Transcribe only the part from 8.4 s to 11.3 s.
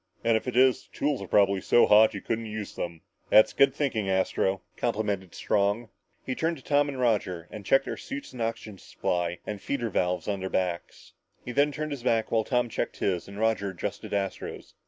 oxygen supply and feeder valves on their backs.